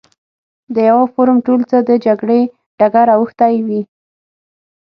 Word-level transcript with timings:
د 0.73 0.75
یوه 0.89 1.05
فورم 1.13 1.37
ټول 1.47 1.61
څه 1.69 1.77
د 1.89 1.91
جګړې 2.05 2.41
ډګر 2.79 3.07
اوښتی 3.17 3.53
وي. 3.67 3.81